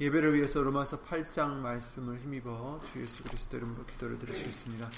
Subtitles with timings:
[0.00, 4.88] 예배를 위해서 로마서 8장 말씀을 힘입어 주 예수 그리스도 이름으로 기도를 드리시겠습니다.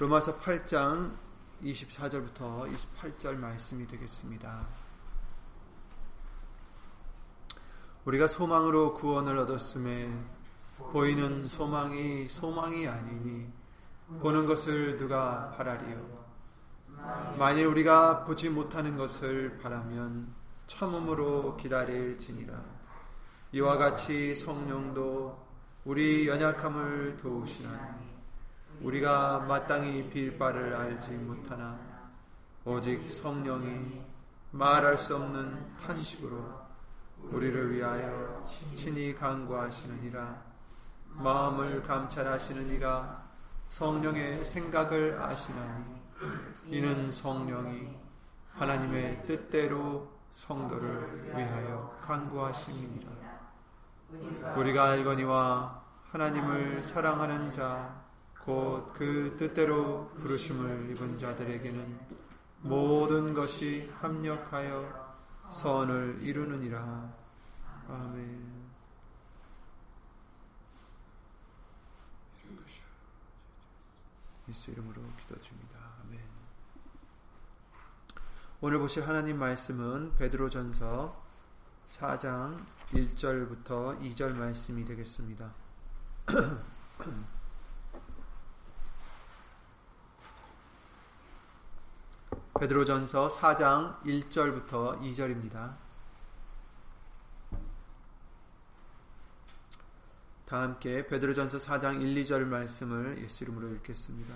[0.00, 1.12] 로마서 8장
[1.62, 4.66] 24절부터 28절 말씀이 되겠습니다.
[8.06, 10.12] 우리가 소망으로 구원을 얻었음에
[10.78, 13.46] 보이는 소망이 소망이 아니니
[14.20, 16.26] 보는 것을 누가 바라리요
[17.38, 20.34] 만일 우리가 보지 못하는 것을 바라면
[20.66, 22.77] 참음으로 기다릴지니라
[23.52, 25.46] 이와 같이 성령도
[25.86, 28.06] 우리 연약함을 도우시나니
[28.82, 31.78] 우리가 마땅히 빌 바를 알지 못하나
[32.66, 34.02] 오직 성령이
[34.50, 36.68] 말할 수 없는 탄식으로
[37.30, 40.42] 우리를 위하여 친히 간구하시느니라.
[41.14, 43.28] 마음을 감찰하시느니라
[43.70, 46.02] 성령의 생각을 아시나니
[46.66, 47.96] 이는 성령이
[48.52, 53.17] 하나님의 뜻대로 성도를 위하여 간구하심이니라
[54.56, 58.02] 우리가 알거니와 하나님을 사랑하는 자,
[58.44, 62.00] 곧 그 뜻대로 부르심을 입은 자들에게는
[62.62, 65.16] 모든 것이 합력하여
[65.50, 67.12] 선을 이루느니라.
[67.88, 68.58] 아멘.
[74.48, 75.78] 예수 이름으로 기도드립니다.
[76.04, 76.20] 아멘.
[78.62, 81.27] 오늘 보실 하나님 말씀은 베드로전서
[81.88, 82.56] 4장
[82.92, 85.52] 1절부터 2절 말씀이 되겠습니다.
[92.60, 95.76] 베드로전서 4장 1절부터 2절입니다.
[100.44, 104.34] 다 함께 베드로전서 4장 1, 2절 말씀을 예수 이름으로 읽겠습니다.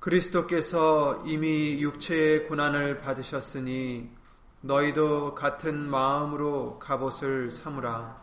[0.00, 4.21] 그리스도께서 이미 육체의 고난을 받으셨으니
[4.64, 8.22] 너희도 같은 마음으로 갑옷을 삼으라.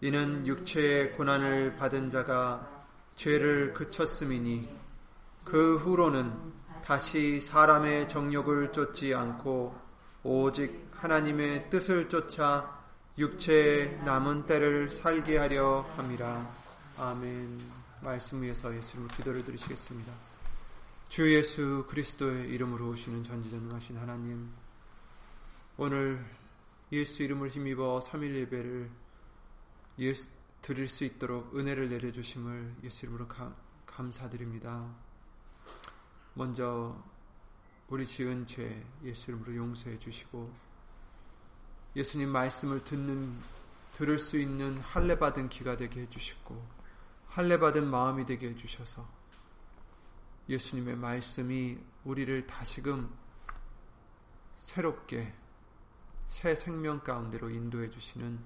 [0.00, 2.66] 이는 육체의 고난을 받은 자가
[3.16, 4.68] 죄를 그쳤음이니
[5.44, 6.32] 그 후로는
[6.82, 9.78] 다시 사람의 정욕을 쫓지 않고
[10.22, 12.74] 오직 하나님의 뜻을 쫓아
[13.18, 16.48] 육체의 남은 때를 살게 하려 함이라.
[16.98, 17.60] 아멘.
[18.00, 20.12] 말씀 위에서 예수로 기도를 드리시겠습니다.
[21.08, 24.48] 주 예수 그리스도의 이름으로 오시는 전지전능하신 하나님
[25.78, 26.24] 오늘
[26.90, 28.90] 예수 이름을 힘입어 3일 예배를
[29.98, 30.30] 예수,
[30.62, 33.54] 드릴 수 있도록 은혜를 내려주심을 예수 이름으로 감,
[33.84, 34.96] 감사드립니다.
[36.32, 36.96] 먼저
[37.88, 40.50] 우리 지은 죄 예수 이름으로 용서해 주시고
[41.94, 43.38] 예수님 말씀을 듣는
[43.92, 46.66] 들을 수 있는 할례 받은 귀가 되게 해 주시고
[47.26, 49.06] 할례 받은 마음이 되게 해 주셔서
[50.48, 53.14] 예수님의 말씀이 우리를 다시금
[54.56, 55.34] 새롭게
[56.26, 58.38] 새 생명 가운데로 인도해 주시는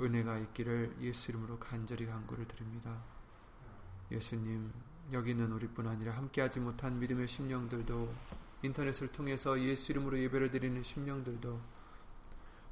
[0.00, 3.02] 은혜가 있기를 예수 이름으로 간절히 간구를 드립니다.
[4.10, 4.72] 예수님,
[5.12, 8.12] 여기 는 우리뿐 아니라 함께하지 못한 믿음의 심령들도
[8.62, 11.60] 인터넷을 통해서 예수 이름으로 예배를 드리는 심령들도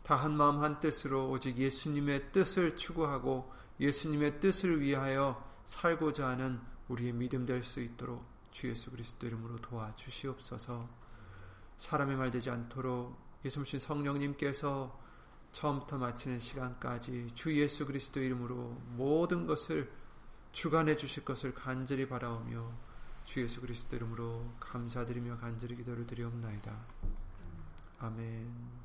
[0.03, 7.13] 다 한 마음 한 뜻으로 오직 예수님의 뜻을 추구하고 예수님의 뜻을 위하여 살고자 하는 우리의
[7.13, 10.89] 믿음 될 수 있도록 주 예수 그리스도 이름으로 도와주시옵소서.
[11.79, 14.99] 사람의 말 되지 않도록 예수님 성령님께서
[15.53, 19.91] 처음부터 마치는 시간까지 주 예수 그리스도 이름으로 모든 것을
[20.53, 22.71] 주관해 주실 것을 간절히 바라오며
[23.25, 26.77] 주 예수 그리스도 이름으로 감사드리며 간절히 기도를 드리옵나이다.
[27.99, 28.80] 아멘.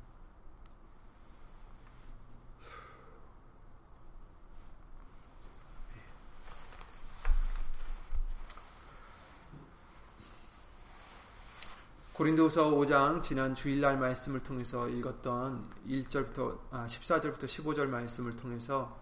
[12.16, 18.98] 고린도서 5장 지난 주일날 말씀을 통해서 읽었던 1절부터 아, 14절부터 15절 말씀을 통해서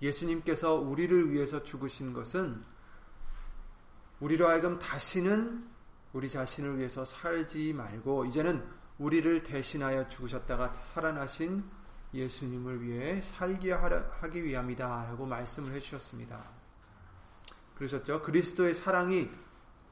[0.00, 2.64] 예수님께서 우리를 위해서 죽으신 것은
[4.20, 5.68] 우리로 하여금 다시는
[6.14, 11.62] 우리 자신을 위해서 살지 말고 이제는 우리를 대신하여 죽으셨다가 살아나신
[12.14, 16.42] 예수님을 위해 살게 하기 위함이다 라고 말씀을 해주셨습니다.
[17.76, 18.22] 그러셨죠?
[18.22, 19.30] 그리스도의 사랑이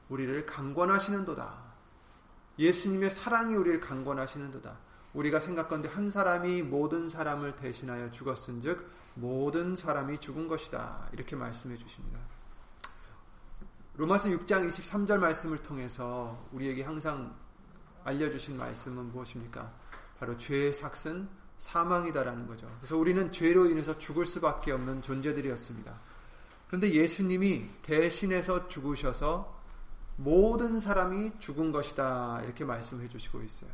[0.09, 1.72] 우리를 강권하시는도다.
[2.59, 4.77] 예수님의 사랑이 우리를 강권하시는도다.
[5.13, 11.09] 우리가 생각건데 한 사람이 모든 사람을 대신하여 죽었은즉 모든 사람이 죽은 것이다.
[11.13, 12.19] 이렇게 말씀해 주십니다.
[13.95, 17.35] 로마서 6장 23절 말씀을 통해서 우리에게 항상
[18.03, 19.71] 알려주신 말씀은 무엇입니까?
[20.17, 21.29] 바로 죄의 삭은
[21.59, 22.67] 사망이다라는 거죠.
[22.79, 25.93] 그래서 우리는 죄로 인해서 죽을 수밖에 없는 존재들이었습니다.
[26.67, 29.62] 그런데 예수님이 대신해서 죽으셔서
[30.15, 32.41] 모든 사람이 죽은 것이다.
[32.43, 33.69] 이렇게 말씀해 주시고 있어요.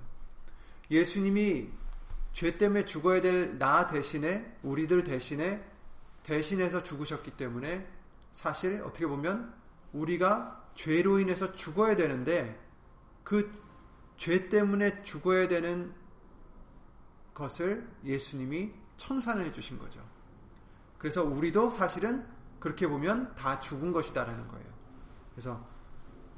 [0.90, 1.70] 예수님이
[2.34, 5.64] 죄 때문에 죽어야 될 나 대신에 우리들 대신에
[6.24, 7.88] 대신해서 죽으셨기 때문에
[8.32, 9.54] 사실 어떻게 보면
[9.94, 12.60] 우리가 죄로 인해서 죽어야 되는데
[13.24, 13.60] 그
[14.20, 15.94] 죄 때문에 죽어야 되는
[17.34, 20.06] 것을 예수님이 청산을 해주신 거죠.
[20.98, 22.28] 그래서 우리도 사실은
[22.60, 24.66] 그렇게 보면 다 죽은 것이다라는 거예요.
[25.34, 25.66] 그래서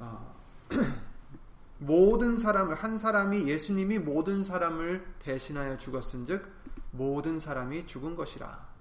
[0.02, 0.34] 어,
[1.78, 6.50] 모든 사람을 한 사람이 예수님이 모든 사람을 대신하여 죽었은즉
[6.90, 8.72] 모든 사람이 죽은 것이라.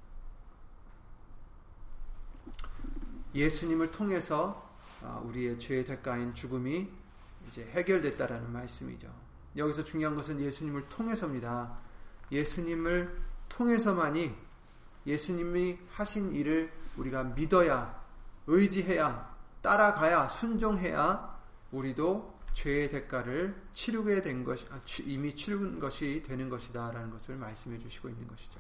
[3.36, 4.70] 예수님을 통해서
[5.04, 6.90] 어, 우리의 죄의 대가인 죽음이
[7.48, 9.12] 이제 해결됐다라는 말씀이죠.
[9.56, 11.78] 여기서 중요한 것은 예수님을 통해서입니다.
[12.32, 14.34] 예수님을 통해서만이
[15.06, 18.00] 예수님이 하신 일을 우리가 믿어야
[18.48, 19.31] 의지해야
[19.62, 21.40] 따라가야 순종해야
[21.72, 28.10] 우리도 죄의 대가를 치르게 된 것이 아, 이미 치른 것이 되는 것이다라는 것을 말씀해 주시고
[28.10, 28.60] 있는 것이죠.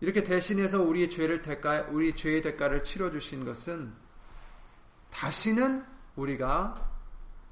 [0.00, 3.94] 이렇게 대신해서 우리의 죄를 대가 우리 죄의 대가를 치러 주신 것은
[5.10, 5.84] 다시는
[6.16, 6.90] 우리가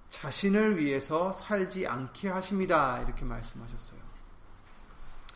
[0.08, 3.00] 자신을 위해서 살지 않게 하십니다.
[3.00, 4.00] 이렇게 말씀하셨어요.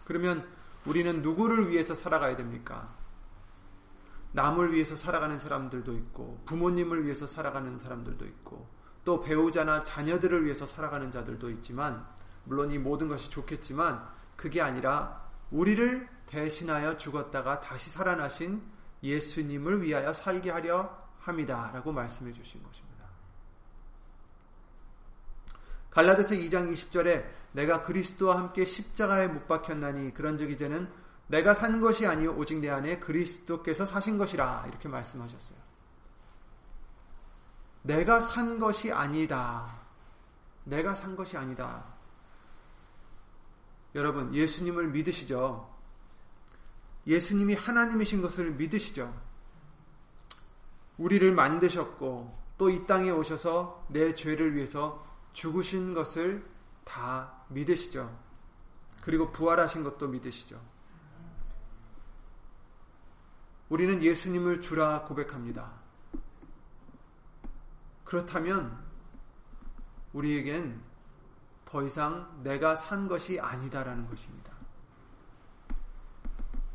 [0.04, 0.46] 그러면
[0.84, 2.94] 우리는 누구를 위해서 살아가야 됩니까?
[4.36, 8.68] 남을 위해서 살아가는 사람들도 있고, 부모님을 위해서 살아가는 사람들도 있고,
[9.02, 12.06] 또 배우자나 자녀들을 위해서 살아가는 자들도 있지만,
[12.44, 14.06] 물론 이 모든 것이 좋겠지만,
[14.36, 18.62] 그게 아니라 우리를 대신하여 죽었다가 다시 살아나신
[19.02, 21.70] 예수님을 위하여 살게 하려 합니다.
[21.72, 23.06] 라고 말씀해 주신 것입니다.
[25.90, 30.90] 갈라디아서 2장 20절에 내가 그리스도와 함께 십자가에 못 박혔나니 그런즉 이제는
[31.28, 35.58] 내가 산 것이 아니요 오직 내 안에 그리스도께서 사신 것이라 이렇게 말씀하셨어요.
[37.82, 39.80] 내가 산 것이 아니다.
[40.64, 41.84] 내가 산 것이 아니다.
[43.94, 45.74] 여러분 예수님을 믿으시죠?
[47.06, 49.14] 예수님이 하나님이신 것을 믿으시죠?
[50.98, 56.48] 우리를 만드셨고 또 이 땅에 오셔서 내 죄를 위해서 죽으신 것을
[56.84, 58.18] 다 믿으시죠.
[59.02, 60.60] 그리고 부활하신 것도 믿으시죠.
[63.68, 65.72] 우리는 예수님을 주라 고백합니다.
[68.04, 68.78] 그렇다면
[70.12, 70.80] 우리에겐
[71.64, 74.52] 더 이상 내가 산 것이 아니다라는 것입니다.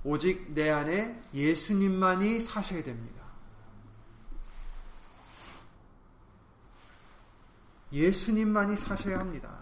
[0.04, 3.22] 오직 내 안에 예수님만이 사셔야 됩니다.
[7.94, 9.60] 예수님만이 사셔야 합니다.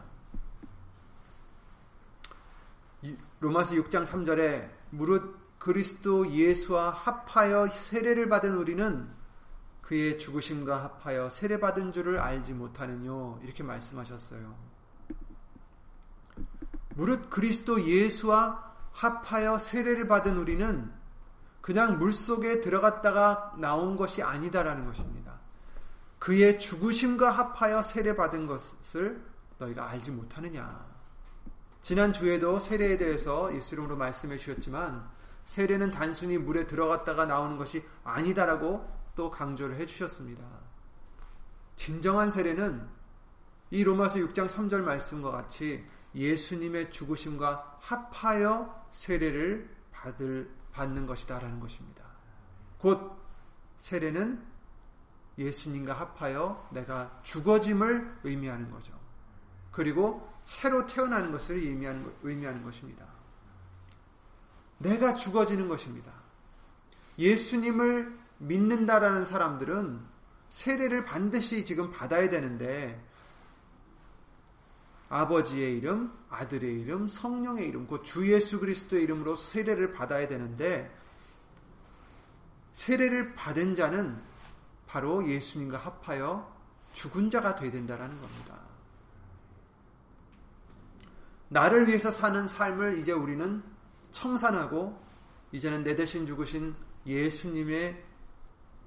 [3.39, 9.09] 로마서 6장 3절에 무릇 그리스도 예수와 합하여 세례를 받은 우리는
[9.81, 14.55] 그의 죽으심과 합하여 세례받은 줄을 알지 못하느뇨 이렇게 말씀하셨어요.
[16.95, 20.91] 무릇 그리스도 예수와 합하여 세례를 받은 우리는
[21.61, 25.39] 그냥 물 속에 들어갔다가 나온 것이 아니다라는 것입니다.
[26.19, 29.25] 그의 죽으심과 합하여 세례받은 것을
[29.57, 30.87] 너희가 알지 못하느냐.
[31.81, 35.09] 지난 주에도 세례에 대해서 예수 이름으로 말씀해 주셨지만
[35.49, 40.45] 세례는 단순히 물에 들어갔다가 나오는 것이 아니다라고 또 강조를 해 주셨습니다.
[41.75, 42.87] 진정한 세례는
[43.71, 52.03] 이 로마서 6장 3절 말씀과 같이 예수님의 죽으심과 합하여 세례를 받을 받는 것이다라는 것입니다.
[52.77, 53.19] 곧
[53.79, 54.45] 세례는
[55.39, 58.93] 예수님과 합하여 내가 죽어짐을 의미하는 거죠.
[59.71, 63.08] 그리고 새로 태어나는 것을 의미하는, 의미하는 것입니다.
[64.79, 66.11] 내가 죽어지는 것입니다.
[67.17, 69.99] 예수님을 믿는다라는 사람들은
[70.49, 72.99] 세례를 반드시 지금 받아야 되는데
[75.09, 80.95] 아버지의 이름, 아들의 이름, 성령의 이름, 그주 예수 그리스도의 이름으로 세례를 받아야 되는데
[82.73, 84.17] 세례를 받은 자는
[84.87, 86.57] 바로 예수님과 합하여
[86.93, 88.59] 죽은 자가 되야 된다라는 겁니다.
[91.49, 93.63] 나를 위해서 사는 삶을 이제 우리는
[94.11, 94.99] 청산하고
[95.51, 96.75] 이제는 내 대신 죽으신
[97.05, 98.03] 예수님의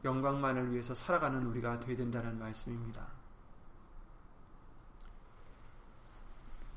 [0.05, 3.07] 영광만을 위해서 살아가는 우리가 되어야 된다는 말씀입니다.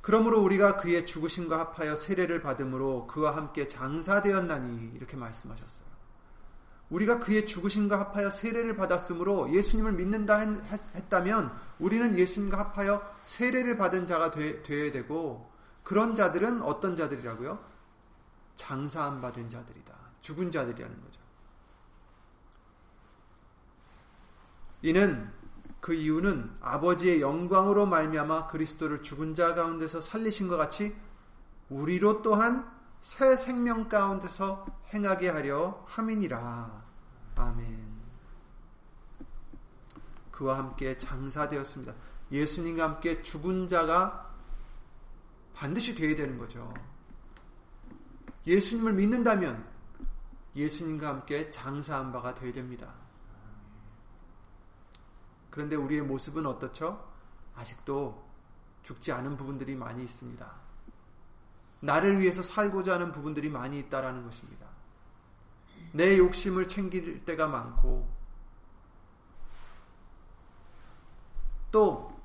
[0.01, 5.85] 그러므로 우리가 그의 죽으심과 합하여 세례를 받음으로 그와 함께 장사되었나니 이렇게 말씀하셨어요.
[6.91, 10.37] 우리가 그의 죽으심과 합하여 세례를 받았으므로 예수님을 믿는다
[10.93, 15.51] 했다면 우리는 예수님과 합하여 세례를 받은 자가 되, 어야 되고
[15.83, 17.74] 그런 자들은 어떤 자들이라고요?
[18.55, 19.93] 장사함 받은 자들이다.
[20.21, 21.21] 죽은 자들이라는 거죠.
[24.81, 25.31] 이는
[25.81, 30.95] 그 이유는 아버지의 영광으로 말미암아 그리스도를 죽은 자 가운데서 살리신 것 같이
[31.69, 32.71] 우리로 또한
[33.01, 36.83] 새 생명 가운데서 행하게 하려 함이니라.
[37.35, 37.85] 아멘.
[40.31, 41.93] 그와 함께 장사되었습니다.
[42.31, 44.33] 예수님과 함께 죽은 자가
[45.53, 46.73] 반드시 되어야 되는 거죠.
[48.47, 49.65] 예수님을 믿는다면
[50.55, 52.93] 예수님과 함께 장사한 바가 되어야 됩니다.
[55.49, 57.11] 그런데 우리의 모습은 어떻죠?
[57.55, 58.25] 아직도
[58.83, 60.51] 죽지 않은 부분들이 많이 있습니다.
[61.79, 64.67] 나를 위해서 살고자 하는 부분들이 많이 있다라는 것입니다.
[65.91, 68.07] 내 욕심을 챙길 때가 많고
[71.71, 72.19] 또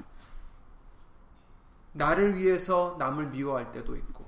[1.93, 4.20] 나를 위해서 남을 미워할 때도 있고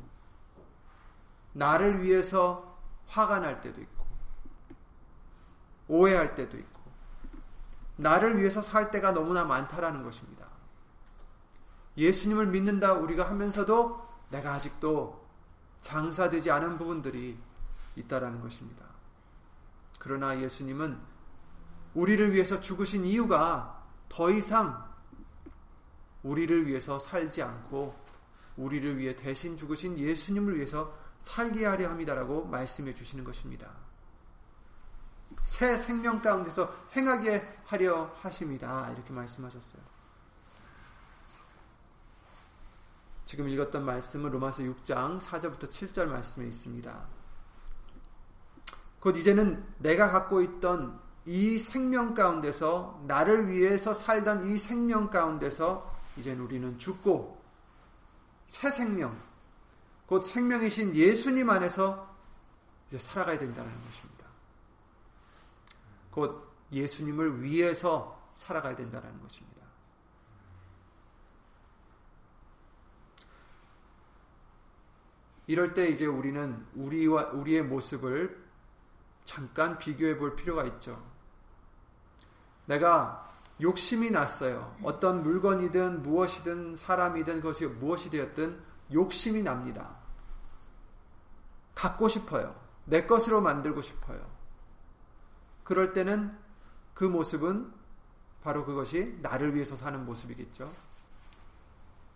[1.52, 4.06] 나를 위해서 화가 날 때도 있고
[5.88, 6.80] 오해할 때도 있고
[7.96, 10.46] 나를 위해서 살 때가 너무나 많다라는 것입니다.
[11.96, 15.22] 예수님을 믿는다 우리가 하면서도 내가 아직도
[15.82, 17.38] 장사되지 않은 부분들이
[17.96, 18.86] 있다라는 것입니다.
[19.98, 20.98] 그러나 예수님은
[21.94, 24.90] 우리를 위해서 죽으신 이유가 더 이상
[26.22, 27.94] 우리를 위해서 살지 않고
[28.56, 33.70] 우리를 위해 대신 죽으신 예수님을 위해서 살게 하려 합니다라고 말씀해 주시는 것입니다.
[35.42, 38.90] 새 생명 가운데서 행하게 하려 하십니다.
[38.90, 39.82] 이렇게 말씀하셨어요.
[43.24, 47.06] 지금 읽었던 말씀은 로마서 6장 4절부터 7절 말씀에 있습니다.
[49.00, 56.34] 곧 이제는 내가 갖고 있던 이 생명 가운데서 나를 위해서 살던 이 생명 가운데서 이제
[56.34, 57.40] 우리는 죽고
[58.46, 59.16] 새 생명,
[60.12, 62.14] 곧 생명이신 예수님 안에서
[62.86, 64.26] 이제 살아가야 된다는 것입니다.
[66.10, 69.62] 곧 예수님을 위해서 살아가야 된다는 것입니다.
[75.46, 78.44] 이럴 때 이제 우리는 우리와 우리의 모습을
[79.24, 81.02] 잠깐 비교해 볼 필요가 있죠.
[82.66, 84.76] 내가 욕심이 났어요.
[84.82, 90.01] 어떤 물건이든 무엇이든 사람이든 그것이 무엇이 되었든 욕심이 납니다.
[91.74, 92.54] 갖고 싶어요.
[92.84, 94.20] 내 것으로 만들고 싶어요.
[95.64, 96.36] 그럴 때는
[96.94, 97.72] 그 모습은
[98.42, 100.72] 바로 그것이 나를 위해서 사는 모습이겠죠.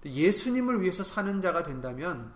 [0.05, 2.33] 예수님을 위해서 사는 자가 된다면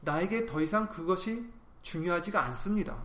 [0.00, 1.50] 나에게 더 이상 그것이
[1.82, 3.04] 중요하지가 않습니다.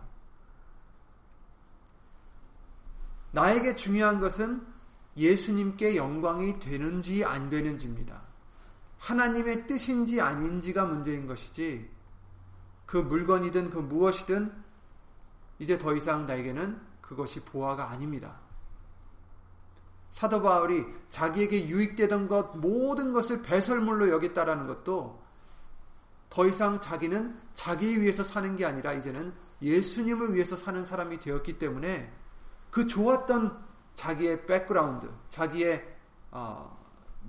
[3.32, 4.66] 나에게 중요한 것은
[5.16, 8.29] 예수님께 영광이 되는지 안 되는지입니다.
[9.00, 11.90] 하나님의 뜻인지 아닌지가 문제인 것이지
[12.86, 14.52] 그 물건이든 그 무엇이든
[15.58, 18.38] 이제 더 이상 나에게는 그것이 보화가 아닙니다.
[20.10, 25.22] 사도 바울이 자기에게 유익되던 것 모든 것을 배설물로 여겼다라는 것도
[26.28, 32.12] 더 이상 자기는 자기 위해서 사는 게 아니라 이제는 예수님을 위해서 사는 사람이 되었기 때문에
[32.70, 33.64] 그 좋았던
[33.94, 35.96] 자기의 백그라운드, 자기의
[36.30, 36.79] 어,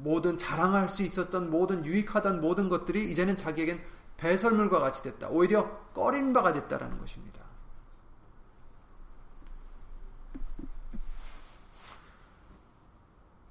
[0.04, 3.84] 모든 자랑할 수 있었던 모든 유익하던 모든 것들이 이제는 자기에겐
[4.18, 5.30] 배설물과 같이 됐다.
[5.30, 7.42] 오히려 꺼린 바가 됐다라는 것입니다.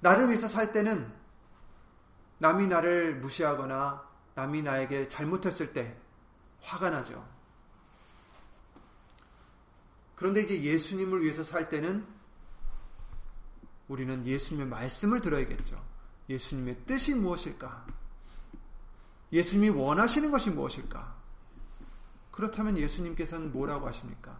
[0.01, 1.11] 나를 위해서 살 때는
[2.39, 4.03] 남이 나를 무시하거나
[4.33, 5.95] 남이 나에게 잘못했을 때
[6.61, 7.23] 화가 나죠.
[10.15, 12.05] 그런데 이제 예수님을 위해서 살 때는
[13.87, 15.90] 우리는 예수님의 말씀을 들어야겠죠.
[16.29, 17.85] 예수님의 뜻이 무엇일까?
[19.31, 21.15] 예수님이 원하시는 것이 무엇일까?
[22.31, 24.39] 그렇다면 예수님께서는 뭐라고 하십니까?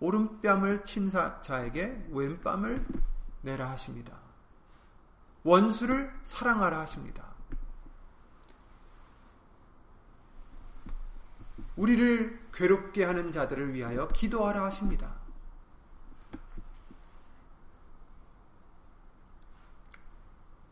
[0.00, 2.86] 오른뺨을 친 자에게 왼뺨을
[3.42, 4.16] 내라 하십니다.
[5.42, 7.26] 원수를 사랑하라 하십니다.
[11.76, 15.17] 우리를 괴롭게 하는 자들을 위하여 기도하라 하십니다.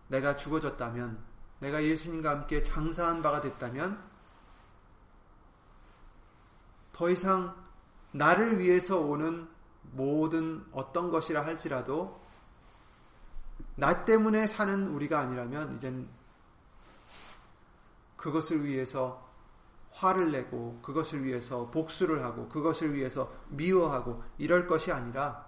[0.09, 1.19] 내가 죽어졌다면,
[1.61, 4.03] 내가 예수님과 함께 장사한 바가 됐다면,
[6.93, 7.55] 더 이상
[8.13, 9.49] 나를 위해서 오는
[9.93, 12.21] 모든 어떤 것이라 할지라도,
[13.75, 16.09] 나 때문에 사는 우리가 아니라면, 이젠
[18.17, 19.27] 그것을 위해서
[19.93, 25.46] 화를 내고 그것을 위해서 복수를 하고 그것을 위해서 미워하고 이럴 것이 아니라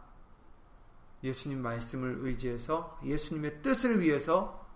[1.22, 4.66] 예수님 말씀을 의지해서 예수님의 뜻을 위해서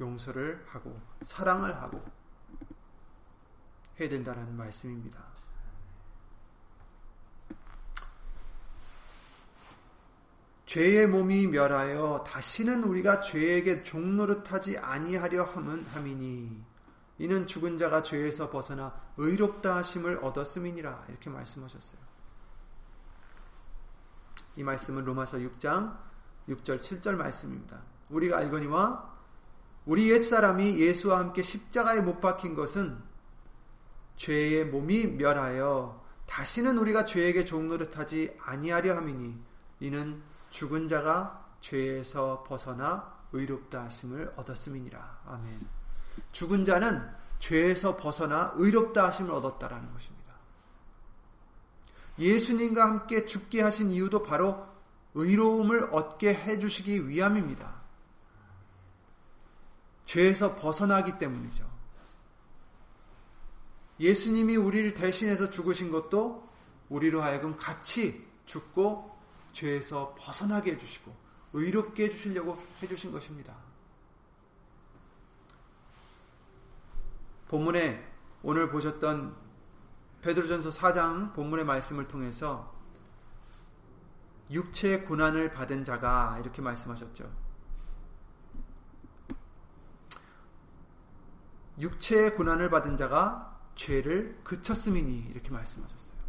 [0.00, 2.02] 용서를 하고 사랑을 하고
[4.00, 5.32] 해야 된다는 말씀입니다.
[10.66, 16.64] 죄의 몸이 멸하여 다시는 우리가 죄에게 종노릇하지 아니하려 함이니
[17.18, 22.01] 이는 죽은 자가 죄에서 벗어나 의롭다 하심을 얻었음이니라 이렇게 말씀하셨어요.
[24.56, 25.96] 이 말씀은 로마서 6장
[26.48, 27.80] 6절 7절 말씀입니다.
[28.10, 29.12] 우리가 알거니와
[29.84, 32.98] 우리 옛사람이 예수와 함께 십자가에 못 박힌 것은
[34.16, 39.36] 죄의 몸이 멸하여 다시는 우리가 죄에게 종노릇하지 아니하려 함이니
[39.80, 45.20] 이는 죽은 자가 죄에서 벗어나 의롭다 하심을 얻었음이니라.
[45.26, 45.60] 아멘.
[46.32, 50.21] 죽은 자는 죄에서 벗어나 의롭다 하심을 얻었다라는 것입니다.
[52.18, 54.66] 예수님과 함께 죽게 하신 이유도 바로
[55.14, 57.82] 의로움을 얻게 해주시기 위함입니다.
[60.06, 61.70] 죄에서 벗어나기 때문이죠.
[64.00, 66.48] 예수님이 우리를 대신해서 죽으신 것도
[66.88, 69.16] 우리로 하여금 같이 죽고
[69.52, 71.14] 죄에서 벗어나게 해주시고
[71.54, 73.54] 의롭게 해주시려고 해주신 것입니다.
[77.48, 78.02] 본문에
[78.42, 79.36] 오늘 보셨던
[80.22, 82.72] 베드로전서 4장 본문의 말씀을 통해서
[84.50, 87.30] 육체의 고난을 받은 자가 이렇게 말씀하셨죠.
[91.80, 96.20] 육체의 고난을 받은 자가 죄를 그쳤음이니 이렇게 말씀하셨어요.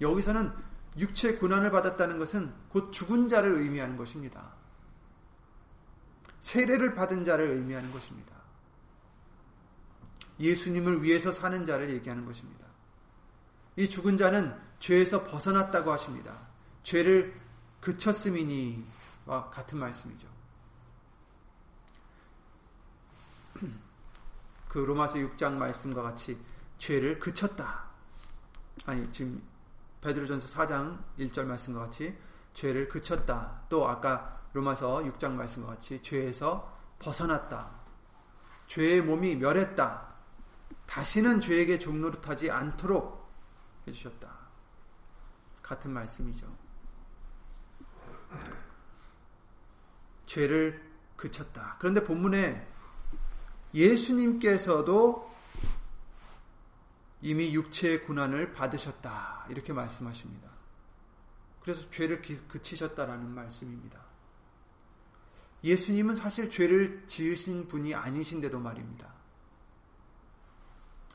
[0.00, 0.52] 여기서는
[0.98, 4.52] 육체의 고난을 받았다는 것은 곧 죽은 자를 의미하는 것입니다.
[6.40, 8.41] 세례를 받은 자를 의미하는 것입니다.
[10.40, 12.66] 예수님을 위해서 사는 자를 얘기하는 것입니다.
[13.76, 16.36] 이 죽은 자는 죄에서 벗어났다고 하십니다.
[16.82, 17.40] 죄를
[17.80, 20.28] 그쳤음이니와 같은 말씀이죠.
[24.68, 26.38] 그 로마서 6장 말씀과 같이
[26.78, 27.84] 죄를 그쳤다.
[28.86, 29.42] 아니 지금
[30.00, 32.16] 베드로전서 4장 1절 말씀과 같이
[32.54, 33.62] 죄를 그쳤다.
[33.68, 37.70] 또 아까 로마서 6장 말씀과 같이 죄에서 벗어났다.
[38.66, 40.11] 죄의 몸이 멸했다.
[40.86, 43.30] 다시는 죄에게 종노릇하지 않도록
[43.86, 44.30] 해주셨다.
[45.62, 46.46] 같은 말씀이죠.
[50.26, 51.76] 죄를 그쳤다.
[51.78, 52.66] 그런데 본문에
[53.74, 55.32] 예수님께서도
[57.22, 59.46] 이미 육체의 고난을 받으셨다.
[59.48, 60.50] 이렇게 말씀하십니다.
[61.60, 64.00] 그래서 죄를 그치셨다라는 말씀입니다.
[65.62, 69.21] 예수님은 사실 죄를 지으신 분이 아니신데도 말입니다.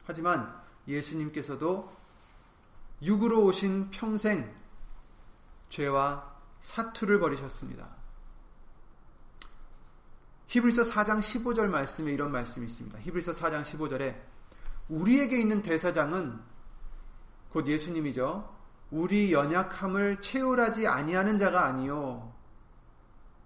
[0.07, 1.93] 하지만 예수님께서도
[3.01, 4.55] 육으로 오신 평생
[5.67, 7.89] 죄와 사투를 벌이셨습니다.
[10.47, 12.99] 히브리서 4장 15절 말씀에 이런 말씀이 있습니다.
[12.99, 14.15] 히브리서 4장 15절에
[14.87, 16.39] 우리에게 있는 대사장은
[17.49, 18.55] 곧 예수님이죠.
[18.91, 22.33] 우리 연약함을 채울하지 아니하는 자가 아니요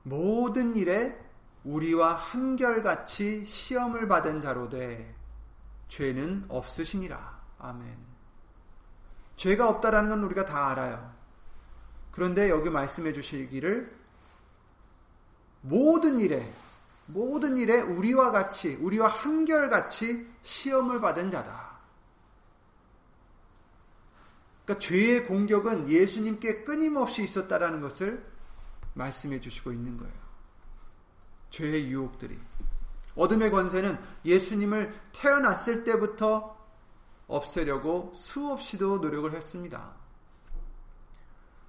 [0.03, 1.17] 모든 일에
[1.63, 5.20] 우리와 한결같이 시험을 받은 자로되
[5.91, 7.41] 죄는 없으시니라.
[7.59, 7.97] 아멘.
[9.35, 11.13] 죄가 없다라는 건 우리가 다 알아요.
[12.11, 13.93] 그런데 여기 말씀해 주시기를
[15.61, 16.51] 모든 일에
[17.07, 21.71] 모든 일에 우리와 같이 우리와 한결같이 시험을 받은 자다.
[24.63, 28.25] 그러니까 죄의 공격은 예수님께 끊임없이 있었다라는 것을
[28.93, 30.13] 말씀해 주시고 있는 거예요.
[31.49, 32.39] 죄의 유혹들이
[33.15, 36.57] 어둠의 권세는 예수님을 태어났을 때부터
[37.27, 39.93] 없애려고 수없이도 노력을 했습니다.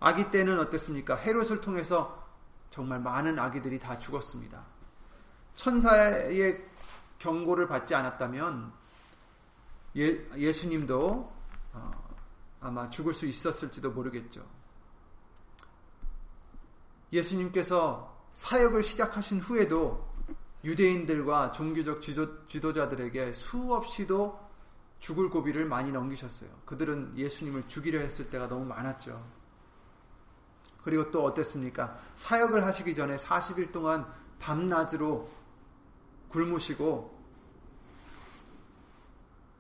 [0.00, 1.14] 아기 때는 어땠습니까?
[1.16, 2.26] 헤롯을 통해서
[2.70, 4.64] 정말 많은 아기들이 다 죽었습니다.
[5.55, 6.64] 천사의
[7.18, 8.72] 경고를 받지 않았다면
[9.96, 11.33] 예, 예수님도
[11.74, 12.16] 어,
[12.61, 14.44] 아마 죽을 수 있었을지도 모르겠죠.
[17.12, 20.12] 예수님께서 사역을 시작하신 후에도
[20.64, 24.40] 유대인들과 종교적 지도, 자들에게 수없이도
[25.01, 26.48] 죽을 고비를 많이 넘기셨어요.
[26.64, 29.22] 그들은 예수님을 죽이려 했을 때가 너무 많았죠.
[30.85, 31.98] 그리고 또 어땠습니까?
[32.14, 34.07] 사역을 하시기 전에 40일 동안
[34.38, 35.29] 밤낮으로
[36.29, 37.20] 굶으시고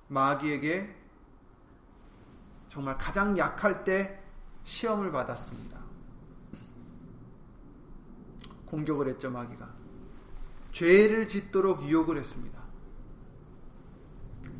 [0.08, 0.96] 마귀에게
[2.68, 4.20] 정말 가장 약할 때
[4.64, 5.80] 시험을 받았습니다.
[8.66, 9.81] 공격을 했죠, 마귀가.
[10.72, 12.62] 죄를 짓도록 유혹을 했습니다.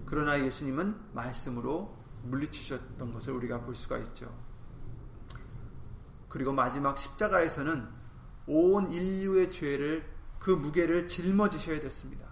[0.07, 4.33] 그러나 예수님은 말씀으로 물리치셨던 것을 우리가 볼 수가 있죠.
[6.29, 7.89] 그리고 마지막 십자가에서는
[8.47, 12.27] 온 인류의 죄를 그 무게를 짊어지셔야 됐습니다.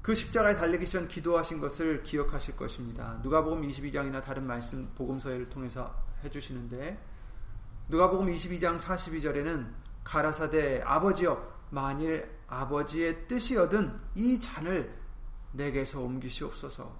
[0.00, 3.18] 그 십자가에 달리기 전 기도하신 것을 기억하실 것입니다.
[3.22, 7.02] 누가복음 22장이나 다른 말씀 복음서를 통해서 해주시는데
[7.88, 14.96] 누가복음 22장 42절에는 가라사대 아버지여 만일 아버지의 뜻이여든 이 잔을
[15.52, 16.96] 내게서 옮기시옵소서.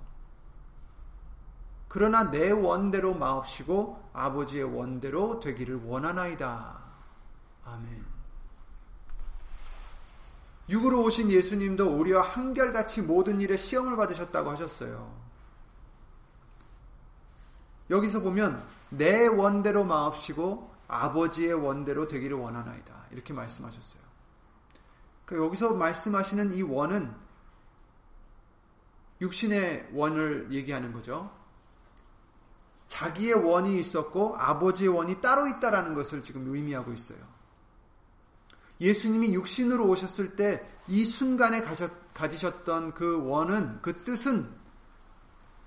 [1.88, 6.82] 그러나 내 원대로 마옵시고 아버지의 원대로 되기를 원하나이다.
[7.64, 8.04] 아멘.
[10.68, 15.14] 육으로 오신 예수님도 우리와 한결같이 모든 일에 시험을 받으셨다고 하셨어요.
[17.88, 22.95] 여기서 보면 내 원대로 마옵시고 아버지의 원대로 되기를 원하나이다.
[23.12, 24.02] 이렇게 말씀하셨어요.
[25.24, 27.14] 그러니까 여기서 말씀하시는 이 원은
[29.20, 31.34] 육신의 원을 얘기하는 거죠.
[32.86, 37.18] 자기의 원이 있었고 아버지의 원이 따로 있다라는 것을 지금 의미하고 있어요.
[38.80, 41.62] 예수님이 육신으로 오셨을 때 이 순간에
[42.14, 44.54] 가지셨던 그 원은 그 뜻은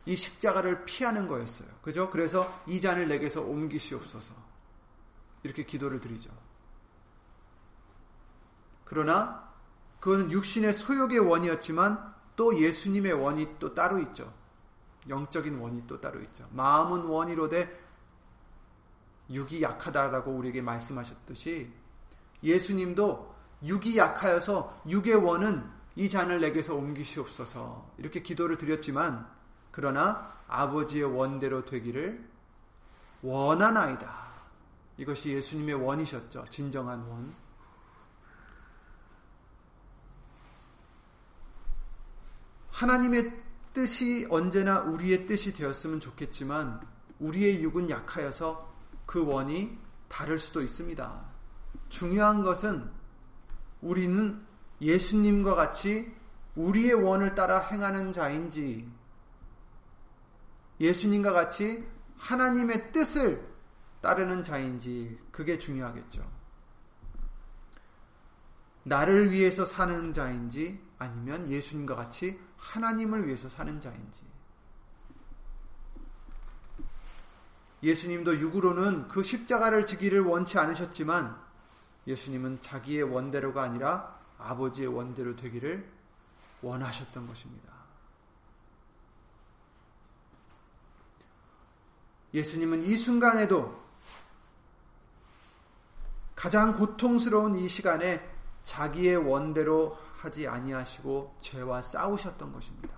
[0.06, 1.68] 이 십자가를 피하는 거였어요.
[1.82, 2.10] 그죠?
[2.10, 4.34] 그래서 이 잔을 내게서 옮기시옵소서.
[5.44, 6.32] 이렇게 기도를 드리죠.
[8.90, 9.48] 그러나
[10.00, 14.34] 그것은 육신의 소욕의 원이었지만 또 예수님의 원이 또 따로 있죠.
[15.08, 16.48] 영적인 원이 또 따로 있죠.
[16.52, 17.88] 마음은 원이로되
[19.30, 21.72] 육이 약하다라고 우리에게 말씀하셨듯이
[22.42, 29.30] 예수님도 육이 약하여서 육의 원은 이 잔을 내게서 옮기시옵소서 이렇게 기도를 드렸지만
[29.72, 32.28] 그러나 아버지의 원대로 되기를
[33.22, 34.30] 원하나이다.
[34.98, 36.46] 이것이 예수님의 원이셨죠.
[36.50, 37.49] 진정한 원.
[42.80, 43.34] 하나님의
[43.74, 46.80] 뜻이 언제나 우리의 뜻이 되었으면 좋겠지만
[47.20, 48.74] 우리의 육은 약하여서
[49.06, 51.26] 그 원이 다를 수도 있습니다.
[51.90, 52.90] 중요한 것은
[53.82, 54.42] 우리는
[54.80, 56.10] 예수님과 같이
[56.56, 58.90] 우리의 원을 따라 행하는 자인지
[60.80, 63.46] 예수님과 같이 하나님의 뜻을
[64.00, 66.26] 따르는 자인지 그게 중요하겠죠.
[68.84, 74.22] 나를 위해서 사는 자인지 아니면 예수님과 같이 하나님을 위해서 사는 자인지.
[77.82, 81.40] 예수님도 육으로는 그 십자가를 지기를 원치 않으셨지만
[82.08, 85.90] 예수님은 자기의 원대로가 아니라 아버지의 원대로 되기를
[86.62, 87.70] 원하셨던 것입니다.
[92.34, 93.82] 예수님은 이 순간에도
[96.36, 98.26] 가장 고통스러운 이 시간에
[98.64, 102.98] 자기의 원대로 하지 아니하시고 죄와 싸우셨던 것입니다.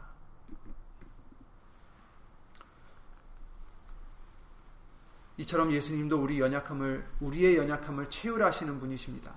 [5.37, 9.33] 이처럼 예수님도 우리 연약함을 우리의 연약함을 체휼하시는 분이십니다.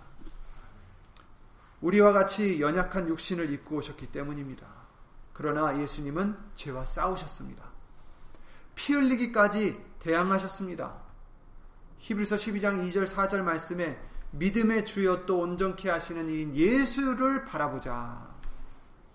[1.80, 4.66] 우리와 같이 연약한 육신을 입고 오셨기 때문입니다.
[5.32, 7.64] 그러나 예수님은 죄와 싸우셨습니다.
[8.74, 11.02] 피 흘리기까지 대항하셨습니다.
[11.98, 13.98] 히브리서 12장 2절 4절 말씀에
[14.34, 18.34] 믿음의 주요 또 온전케 하시는 이인 예수를 바라보자.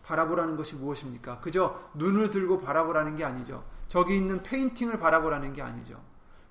[0.04, 1.40] 바라보라는 것이 무엇입니까?
[1.40, 3.64] 그저 눈을 들고 바라보라는 게 아니죠.
[3.88, 6.02] 저기 있는 painting을 바라보라는 게 아니죠.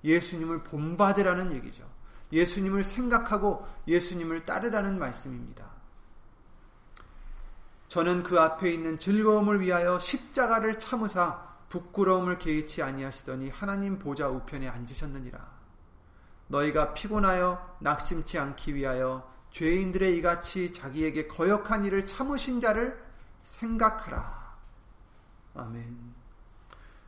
[0.03, 1.83] 예수님을 본받으라는 얘기죠.
[2.31, 5.65] 예수님을 생각하고 예수님을 따르라는 말씀입니다.
[7.87, 15.58] 저는 그 앞에 있는 즐거움을 위하여 십자가를 참으사 부끄러움을 개의치 아니하시더니 하나님 보좌 우편에 앉으셨느니라.
[16.49, 23.03] 너희가 피곤하여 낙심치 않기 위하여 죄인들의 이같이 자기에게 거역한 일을 참으신 자를
[23.43, 24.57] 생각하라.
[25.55, 26.13] 아멘.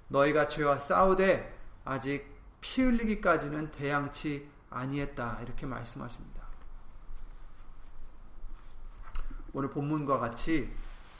[0.07, 2.25] 너희가 죄와 싸우되 아직
[2.61, 5.39] 피 흘리기까지는 대양치 아니했다.
[5.43, 6.41] 이렇게 말씀하십니다.
[9.53, 10.71] 오늘 본문과 같이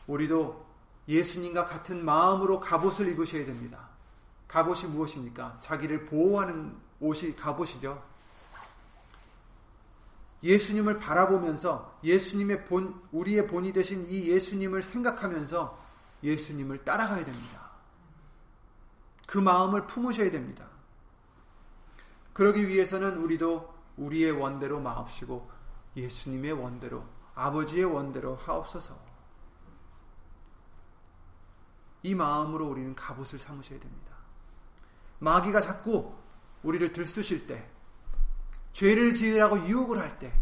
[0.07, 0.65] 우리도
[1.07, 3.89] 예수님과 같은 마음으로 갑옷을 입으셔야 됩니다.
[4.47, 5.57] 갑옷이 무엇입니까?
[5.61, 8.10] 자기를 보호하는 옷이 갑옷이죠.
[10.43, 15.79] 예수님을 바라보면서 예수님의 본, 우리의 본이 되신 이 예수님을 생각하면서
[16.23, 17.71] 예수님을 따라가야 됩니다.
[19.27, 20.67] 그 마음을 품으셔야 됩니다.
[22.33, 25.49] 그러기 위해서는 우리도 우리의 원대로 마옵시고
[25.95, 28.97] 예수님의 원대로 아버지의 원대로 하옵소서.
[32.03, 34.15] 이 마음으로 우리는 갑옷을 삼으셔야 됩니다.
[35.19, 36.15] 마귀가 자꾸
[36.63, 37.69] 우리를 들쑤실 때
[38.73, 40.33] 죄를 지으라고 유혹을 할 때,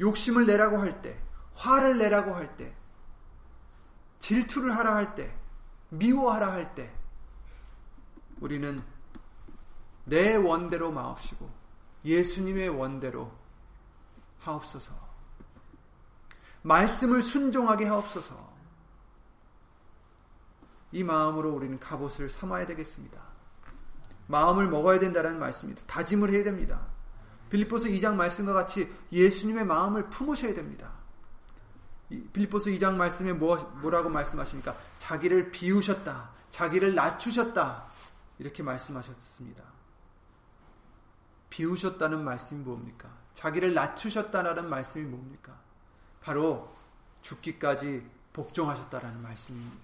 [0.00, 1.18] 욕심을 내라고 할 때,
[1.54, 2.74] 화를 내라고 할 때,
[4.18, 5.34] 질투를 하라 할 때,
[5.90, 6.92] 미워하라 할 때,
[8.40, 8.82] 우리는
[10.04, 11.48] 내 원대로 마옵시고
[12.04, 13.32] 예수님의 원대로
[14.40, 14.92] 하옵소서.
[16.62, 18.52] 말씀을 순종하게 하옵소서.
[20.92, 23.33] 이 마음으로 우리는 갑옷을 삼아야 되겠습니다.
[24.26, 25.84] 마음을 먹어야 된다는 말씀입니다.
[25.86, 26.80] 다짐을 해야 됩니다.
[27.50, 30.92] 빌립보서 2장 말씀과 같이 예수님의 마음을 품으셔야 됩니다.
[32.32, 34.74] 빌립보서 2장 말씀에 뭐, 뭐라고 말씀하십니까?
[34.98, 36.30] 자기를 비우셨다.
[36.50, 37.84] 자기를 낮추셨다.
[38.38, 39.62] 이렇게 말씀하셨습니다.
[41.50, 43.08] 비우셨다는 말씀이 뭡니까?
[43.32, 45.56] 자기를 낮추셨다라는 말씀이 뭡니까?
[46.20, 46.74] 바로
[47.22, 49.83] 죽기까지 복종하셨다라는 말씀입니다.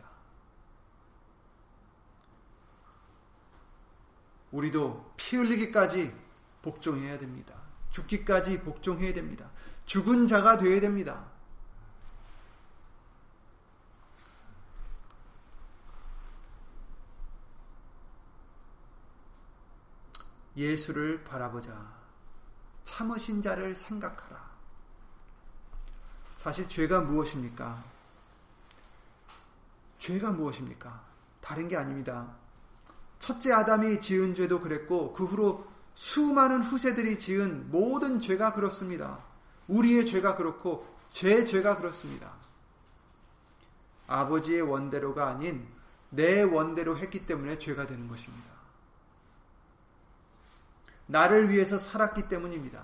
[4.53, 6.15] 우리도 피 흘리기까지
[6.63, 7.55] 복종해야 됩니다.
[7.91, 9.51] 죽기까지 복종해야 됩니다.
[9.87, 11.25] 죽은 자가 되어야 됩니다.
[20.57, 22.01] 예수를 바라보자.
[22.85, 24.51] 참으신 자를 생각하라.
[26.37, 27.83] 사실 죄가 무엇입니까?
[29.99, 31.05] 죄가 무엇입니까?
[31.41, 32.35] 다른 게 아닙니다.
[33.21, 39.23] 첫째 아담이 지은 죄도 그랬고 그 후로 수많은 후세들이 지은 모든 죄가 그렇습니다.
[39.69, 42.33] 우리의 죄가 그렇고 제 죄가 그렇습니다.
[44.07, 45.67] 아버지의 원대로가 아닌
[46.09, 48.51] 내 원대로 했기 때문에 죄가 되는 것입니다.
[51.07, 52.83] 나를 위해서 살았기 때문입니다.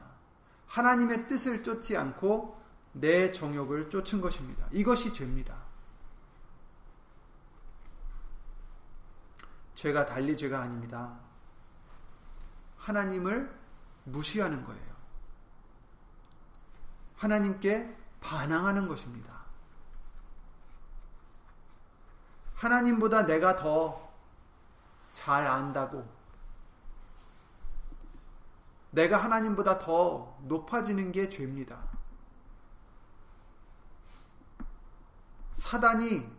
[0.67, 2.61] 하나님의 뜻을 쫓지 않고
[2.93, 4.67] 내 정욕을 쫓은 것입니다.
[4.73, 5.66] 이것이 죄입니다.
[9.77, 11.17] 죄가 달리 죄가 아닙니다.
[12.79, 13.57] 하나님을
[14.05, 14.97] 무시하는 거예요.
[17.17, 19.45] 하나님께 반항하는 것입니다.
[22.57, 24.07] 하나님보다 내가 더
[25.17, 26.07] 잘 안다고
[28.91, 31.83] 내가 하나님보다 더 높아지는 게 죄입니다.
[35.55, 36.31] 사단이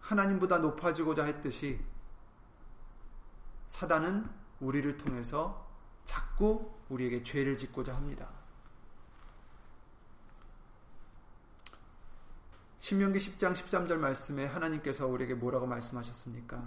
[0.00, 1.84] 하나님보다 높아지고자 했듯이
[3.70, 4.28] 사단은
[4.58, 5.66] 우리를 통해서
[6.04, 8.28] 자꾸 우리에게 죄를 짓고자 합니다.
[12.78, 16.62] 신명기 10장 13절 말씀에 하나님께서 우리에게 뭐라고 말씀하셨습니까?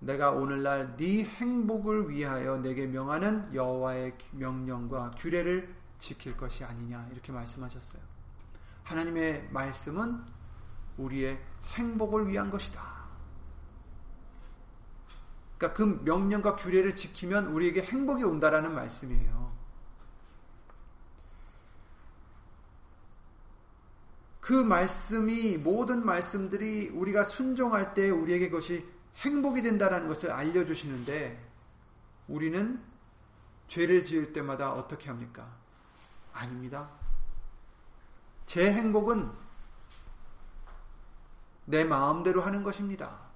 [0.00, 8.02] 내가 오늘날 네 행복을 위하여 내게 명하는 여호와의 명령과 규례를 지킬 것이 아니냐 이렇게 말씀하셨어요.
[8.84, 10.22] 하나님의 말씀은
[10.98, 11.40] 우리의
[11.76, 12.99] 행복을 위한 것이다.
[15.60, 19.52] 그러니까 그 명령과 규례를 지키면 우리에게 행복이 온다라는 말씀이에요.
[24.40, 31.38] 그 말씀이 모든 말씀들이 우리가 순종할 때 우리에게 그것이 행복이 된다라는 것을 알려 주시는데
[32.26, 32.82] 우리는
[33.68, 35.46] 죄를 지을 때마다 어떻게 합니까?
[36.32, 36.88] 아닙니다.
[38.46, 39.30] 제 행복은
[41.66, 43.29] 내 마음대로 하는 것입니다.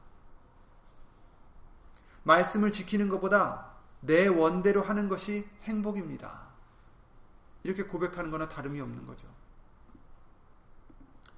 [2.24, 6.48] 말씀을 지키는 것보다 내 원대로 하는 것이 행복입니다.
[7.62, 9.26] 이렇게 고백하는 거나 다름이 없는 거죠.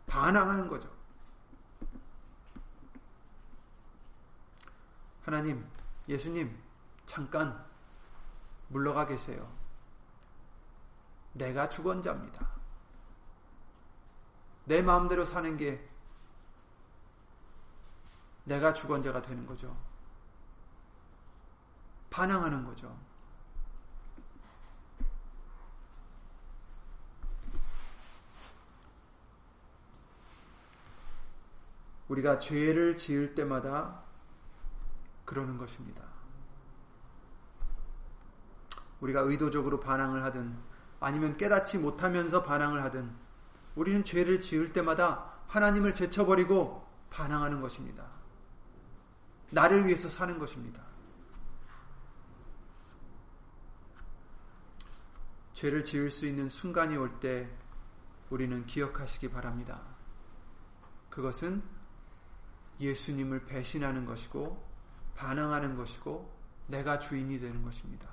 [0.06, 0.90] 반항하는 거죠.
[5.22, 5.68] 하나님,
[6.08, 6.56] 예수님,
[7.04, 7.64] 잠깐
[8.68, 9.52] 물러가 계세요.
[11.32, 12.48] 내가 주권자입니다.
[14.64, 15.88] 내 마음대로 사는 게
[18.44, 19.76] 내가 주권자가 되는 거죠.
[22.16, 22.98] 반항하는 거죠.
[32.08, 34.00] 우리가 죄를 지을 때마다
[35.26, 36.04] 그러는 것입니다.
[39.00, 40.56] 우리가 의도적으로 반항을 하든
[41.00, 43.12] 아니면 깨닫지 못하면서 반항을 하든
[43.74, 48.06] 우리는 죄를 지을 때마다 하나님을 제쳐버리고 반항하는 것입니다.
[49.52, 50.95] 나를 위해서 사는 것입니다.
[55.56, 57.48] 죄를 지을 수 있는 순간이 올 때
[58.28, 59.80] 우리는 기억하시기 바랍니다.
[61.08, 61.62] 그것은
[62.78, 64.62] 예수님을 배신하는 것이고
[65.14, 66.30] 반항하는 것이고
[66.66, 68.06] 내가 주인이 되는 것입니다.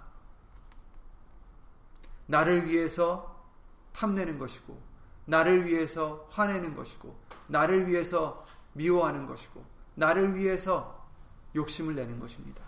[2.28, 3.46] 나를 위해서
[3.92, 4.82] 탐내는 것이고
[5.26, 7.14] 나를 위해서 화내는 것이고
[7.48, 11.10] 나를 위해서 미워하는 것이고 나를 위해서
[11.56, 12.64] 욕심을 내는 것입니다.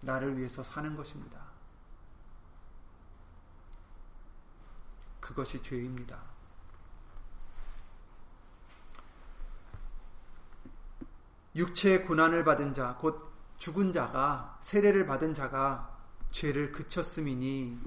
[0.00, 1.47] 나를 위해서 사는 것입니다.
[5.28, 6.18] 그것이 죄입니다.
[11.54, 15.98] 육체의 고난을 받은 자, 곧 죽은 자가, 세례를 받은 자가
[16.30, 17.78] 죄를 그쳤음이니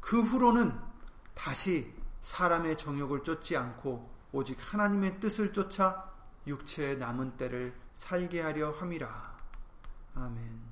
[0.00, 0.78] 그 후로는
[1.34, 6.12] 다시 사람의 정욕을 쫓지 않고 오직 하나님의 뜻을 쫓아
[6.46, 9.38] 육체의 남은 때를 살게 하려 함이라.
[10.16, 10.69] 아멘.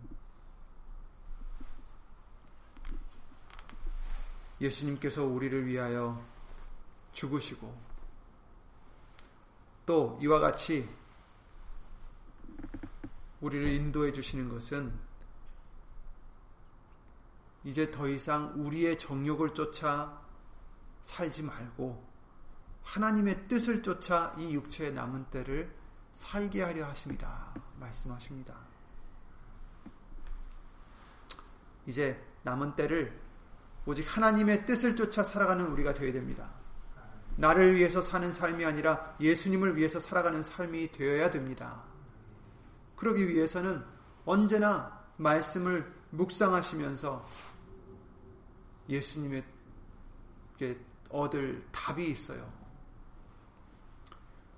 [4.60, 6.24] 예수님께서 우리를 위하여
[7.12, 7.88] 죽으시고
[9.86, 10.88] 또 이와 같이
[13.40, 14.92] 우리를 인도해 주시는 것은
[17.64, 20.20] 이제 더 이상 우리의 정욕을 쫓아
[21.02, 22.06] 살지 말고
[22.82, 25.74] 하나님의 뜻을 쫓아 이 육체의 남은 때를
[26.12, 27.54] 살게 하려 하십니다.
[27.78, 28.54] 말씀하십니다.
[31.86, 33.27] 이제 남은 때를
[33.86, 36.50] 오직 하나님의 뜻을 쫓아 살아가는 우리가 되어야 됩니다.
[37.36, 41.82] 나를 위해서 사는 삶이 아니라 예수님을 위해서 살아가는 삶이 되어야 됩니다.
[42.96, 43.84] 그러기 위해서는
[44.24, 47.24] 언제나 말씀을 묵상하시면서
[48.88, 49.44] 예수님의
[51.10, 52.52] 얻을 답이 있어요.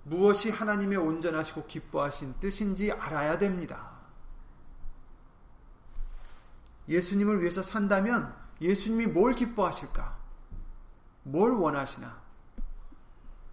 [0.05, 3.91] 무엇이 하나님의 온전하시고 기뻐하신 뜻인지 알아야 됩니다.
[6.89, 10.19] 예수님을 위해서 산다면 예수님이 뭘 기뻐하실까?
[11.25, 12.21] 뭘 원하시나?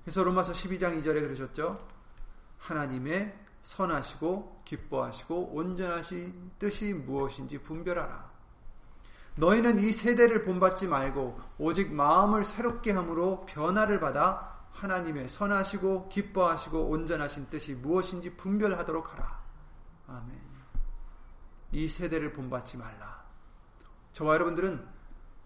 [0.03, 1.85] 그래서 로마서 12장 2절에 그러셨죠.
[2.59, 8.31] 하나님의 선하시고 기뻐하시고 온전하신 뜻이 무엇인지 분별하라.
[9.35, 17.49] 너희는 이 세대를 본받지 말고 오직 마음을 새롭게 함으로 변화를 받아 하나님의 선하시고 기뻐하시고 온전하신
[17.49, 19.41] 뜻이 무엇인지 분별하도록 하라.
[20.07, 20.39] 아멘.
[21.73, 23.25] 이 세대를 본받지 말라.
[24.13, 24.96] 저와 여러분들은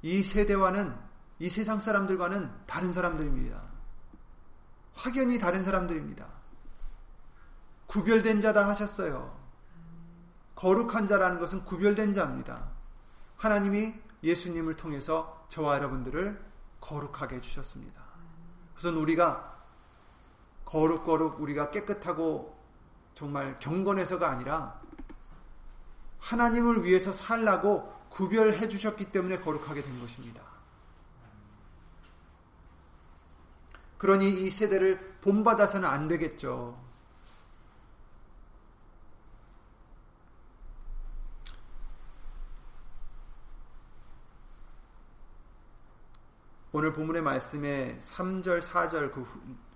[0.02, 0.96] 이 세대와는
[1.40, 3.62] 이 세상 사람들과는 다른 사람들입니다.
[4.94, 6.28] 확연히 다른 사람들입니다.
[7.88, 9.38] 구별된 자다 하셨어요.
[10.56, 12.70] 거룩한 자라는 것은 구별된 자입니다.
[13.38, 16.40] 하나님이 예수님을 통해서 저와 여러분들을
[16.80, 18.02] 거룩하게 해주셨습니다.
[18.76, 19.52] 그래서 우리가
[20.66, 22.58] 거룩거룩 우리가 깨끗하고
[23.14, 24.80] 정말 경건해서가 아니라
[26.20, 30.44] 하나님을 위해서 살라고 구별해 주셨기 때문에 거룩하게 된 것입니다.
[33.98, 36.78] 그러니 이 세대를 본받아서는 안 되겠죠.
[46.74, 49.22] 오늘 본문의 말씀에 3절, 4절 그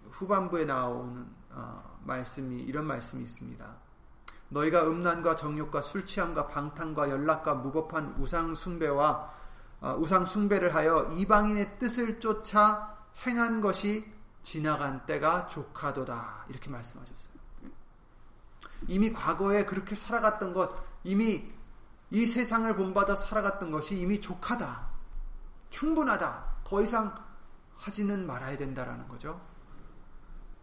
[0.10, 3.85] 후, 반부에 나오는 어, 말씀이 이런 말씀이 있습니다.
[4.50, 9.34] 너희가 음란과 정욕과 술 취함과 방탕과 연락과 무법한 우상 숭배와
[9.82, 14.06] 어, 우상 숭배를 하여 이방인의 뜻을 쫓아 행한 것이
[14.42, 17.36] 지나간 때가 조카도다 이렇게 말씀하셨어요.
[18.88, 20.72] 이미 과거에 그렇게 살아갔던 것,
[21.04, 21.52] 이미
[22.12, 24.88] 이 세상을 본받아 살아갔던 것이 이미 족하다,
[25.70, 26.56] 충분하다.
[26.64, 27.16] 더 이상
[27.78, 29.42] 하지는 말아야 된다라는 거죠.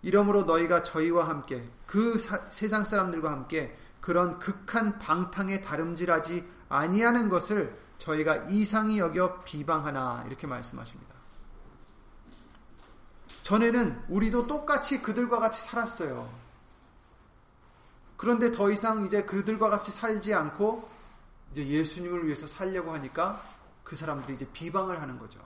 [0.03, 7.79] 이러므로 너희가 저희와 함께 그 사, 세상 사람들과 함께 그런 극한 방탕에 다름질하지 아니하는 것을
[7.99, 11.15] 저희가 이상히 여겨 비방하나 이렇게 말씀하십니다.
[13.45, 16.29] 전에는 우리도 똑같이 그들과 같이 살았어요.
[18.17, 20.88] 그런데 더 이상 이제 그들과 같이 살지 않고
[21.53, 23.41] 이제 예수님을 위해서 살려고 하니까
[23.85, 25.41] 그 사람들이 이제 비방을 하는 거죠.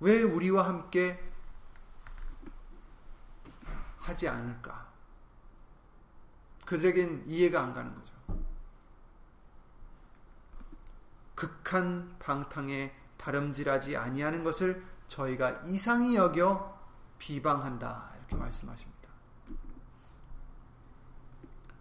[0.00, 1.22] 왜 우리와 함께
[3.98, 4.88] 하지 않을까?
[6.64, 8.14] 그들에겐 이해가 안 가는 거죠.
[11.34, 16.78] 극한 방탕에 다름질하지 아니하는 것을 저희가 이상히 여겨
[17.18, 18.12] 비방한다.
[18.18, 19.08] 이렇게 말씀하십니다.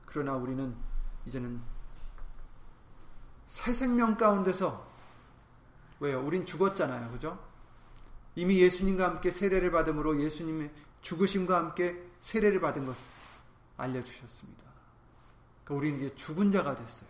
[0.06, 0.76] 그러나 우리는
[1.26, 1.62] 이제는
[3.48, 4.88] 새 생명 가운데서
[6.00, 6.24] 왜요?
[6.24, 7.12] 우린 죽었잖아요.
[7.12, 7.47] 그죠?
[8.38, 10.72] 이미 예수님과 함께 세례를 받음으로 예수님의
[11.02, 13.04] 죽으심과 함께 세례를 받은 것을
[13.78, 14.64] 알려주셨습니다.
[15.64, 17.10] 그러니까 우리는 이제 죽은 자가 됐어요.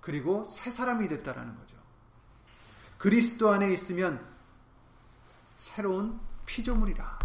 [0.00, 1.76] 그리고 새 사람이 됐다라는 거죠.
[2.98, 4.26] 그리스도 안에 있으면
[5.54, 7.16] 새로운 피조물이라.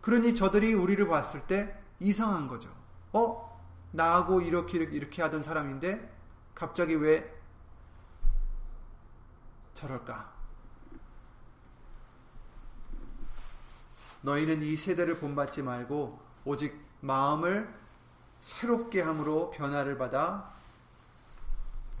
[0.00, 2.68] 그러니 저들이 우리를 봤을 때 이상한 거죠.
[3.12, 3.46] 어?
[3.92, 6.12] 나하고 이렇게 이렇게 하던 사람인데
[6.56, 7.32] 갑자기 왜
[9.74, 10.37] 저럴까?
[14.22, 17.72] 너희는 이 세대를 본받지 말고 오직 마음을
[18.40, 20.52] 새롭게 함으로 변화를 받아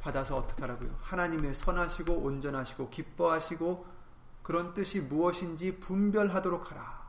[0.00, 0.96] 받아서 어떻게 하라고요?
[1.02, 3.86] 하나님의 선하시고 온전하시고 기뻐하시고
[4.42, 7.08] 그런 뜻이 무엇인지 분별하도록 하라.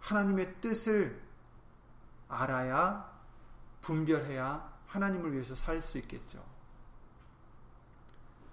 [0.00, 1.22] 하나님의 뜻을
[2.28, 3.10] 알아야
[3.80, 6.44] 분별해야 하나님을 위해서 살 수 있겠죠.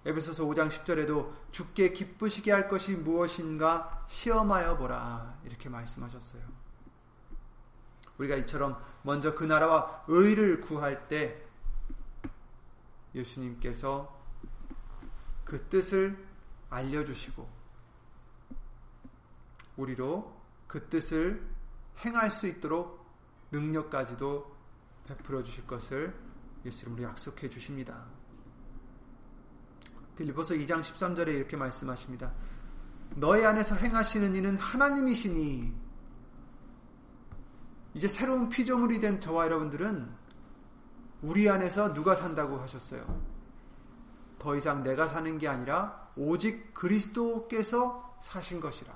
[0.08, 6.42] 에베소서 5장 10절에도 죽게 기쁘시게 할 것이 무엇인가 시험하여 보라 이렇게 말씀하셨어요.
[8.16, 11.44] 우리가 이처럼 먼저 그 나라와 의를 구할 때
[13.14, 14.18] 예수님께서
[15.44, 16.26] 그 뜻을
[16.70, 17.46] 알려주시고
[19.76, 20.34] 우리로
[20.66, 21.46] 그 뜻을
[21.98, 23.06] 행할 수 있도록
[23.50, 24.56] 능력까지도
[25.06, 26.18] 베풀어 주실 것을
[26.64, 28.17] 예수님으로 약속해 주십니다.
[30.18, 32.32] 빌리보서 2장 13절에 이렇게 말씀하십니다.
[33.14, 35.72] 너희 안에서 행하시는 이는 하나님이시니
[37.94, 40.08] 이제 새로운 피조물이 된 저와 여러분들은
[41.22, 43.20] 우리 안에서 누가 산다고 하셨어요?
[44.38, 48.92] 더 이상 내가 사는 게 아니라 오직 그리스도께서 사신 것이라.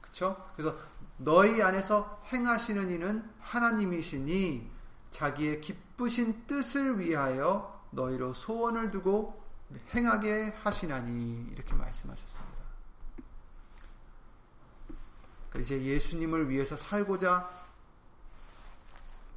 [0.00, 0.36] 그렇죠?
[0.56, 0.76] 그래서
[1.16, 4.70] 너희 안에서 행하시는 이는 하나님이시니
[5.10, 9.43] 자기의 기쁘신 뜻을 위하여 너희로 소원을 두고
[9.94, 12.54] 행하게 하시나니 이렇게 말씀하셨습니다.
[15.58, 17.48] 이제 예수님을 위해서 살고자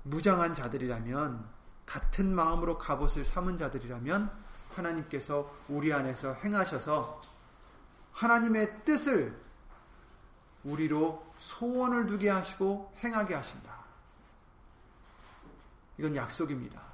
[0.03, 1.47] 무장한 자들이라면
[1.85, 4.31] 같은 마음으로 갑옷을 삼은 자들이라면
[4.73, 7.21] 하나님께서 우리 안에서 행하셔서
[8.13, 9.39] 하나님의 뜻을
[10.63, 13.77] 우리로 소원을 두게 하시고 행하게 하신다.
[15.97, 16.86] 이건 약속입니다.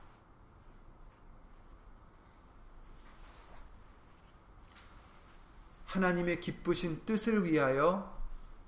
[5.93, 8.19] 하나님의 기쁘신 뜻을 위하여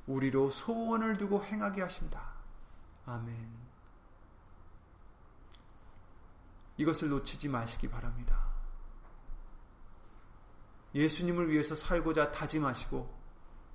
[0.06, 2.22] 우리로 소원을 두고 행하게 하신다.
[3.08, 3.36] 아멘.
[6.78, 8.46] 이것을 놓치지 마시기 바랍니다.
[10.94, 13.16] 예수님을 위해서 살고자 다짐하시고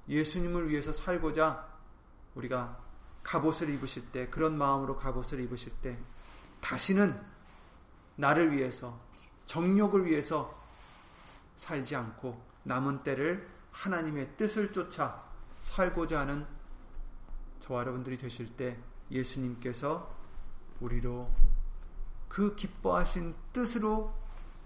[0.08, 1.68] 예수님을 위해서 살고자
[2.36, 2.80] 우리가
[3.24, 5.98] 갑옷을 입으실 때 그런 마음으로 갑옷을 입으실 때
[6.60, 7.20] 다시는
[8.14, 8.98] 나를 위해서
[9.46, 10.56] 정욕을 위해서
[11.56, 15.24] 살지 않고 남은 때를 하나님의 뜻을 쫓아
[15.60, 16.46] 살고자 하는
[17.60, 18.78] 저와 여러분들이 되실 때
[19.10, 20.14] 예수님께서
[20.80, 21.30] 우리로
[22.28, 24.14] 그 기뻐하신 뜻으로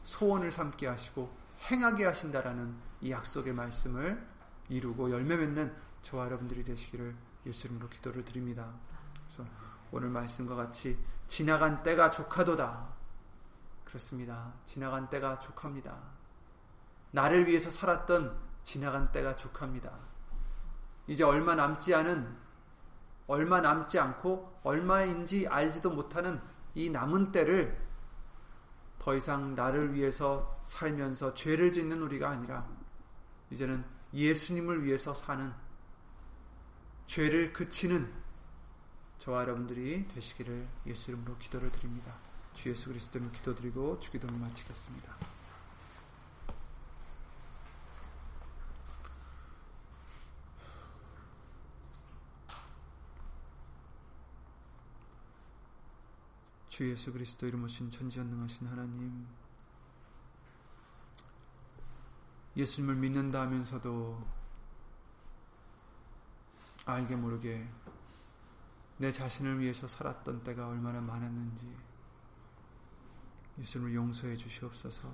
[0.04, 1.34] 소원을 삼게 하시고
[1.70, 4.26] 행하게 하신다라는 이 약속의 말씀을
[4.68, 7.14] 이루고 열매 맺는 저와 여러분들이 되시기를
[7.46, 8.72] 예수님으로 기도를 드립니다.
[9.26, 9.48] 그래서
[9.90, 12.94] 오늘 말씀과 같이 지나간 때가 족하도다.
[13.84, 14.52] 그렇습니다.
[14.64, 16.13] 지나간 때가 족합니다.
[17.14, 19.92] 나를 위해서 살았던 지나간 때가 족합니다.
[21.06, 22.36] 이제 얼마 남지 않은
[23.28, 26.40] 얼마 남지 않고 얼마인지 알지도 못하는
[26.74, 27.80] 이 남은 때를
[28.98, 32.66] 더 이상 나를 위해서 살면서 죄를 짓는 우리가 아니라
[33.50, 35.52] 이제는 예수님을 위해서 사는
[37.06, 38.12] 죄를 그치는
[39.18, 42.12] 저와 여러분들이 되시기를 예수 이름으로 기도를 드립니다.
[42.54, 45.33] 주 예수 그리스도를 기도드리고 주기도를 마치겠습니다.
[56.74, 59.28] 주 예수 그리스도 이름 오신 천지전능하신 하나님
[62.56, 64.26] 예수님을 믿는다 하면서도
[66.84, 67.64] 알게 모르게
[68.96, 71.72] 내 자신을 위해서 살았던 때가 얼마나 많았는지
[73.60, 75.08] 예수님을 용서해 주시옵소서.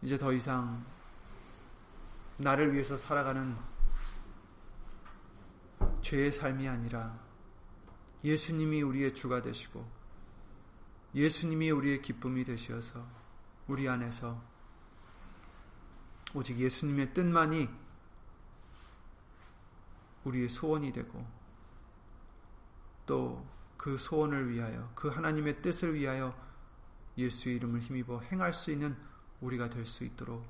[0.00, 0.82] 이제 더 이상
[2.38, 3.54] 나를 위해서 살아가는
[6.12, 7.18] 죄의 삶이 아니라
[8.22, 9.90] 예수님이 우리의 주가 되시고
[11.14, 13.02] 예수님이 우리의 기쁨이 되시어서
[13.66, 14.38] 우리 안에서
[16.34, 17.66] 오직 예수님의 뜻만이
[20.24, 21.26] 우리의 소원이 되고
[23.06, 23.52] 또
[23.82, 26.32] 그 소원을 위하여 그 하나님의 뜻을 위하여
[27.18, 28.96] 예수의 이름을 힘입어 행할 수 있는
[29.40, 30.46] 우리가 될 수 있도록